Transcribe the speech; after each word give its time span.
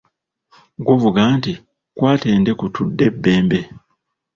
Guvuga 0.87 1.21
nti, 1.37 1.53
kwata 1.95 2.27
eddeku 2.35 2.65
tudde 2.75 3.05
e 3.09 3.13
Bbembe. 3.13 3.59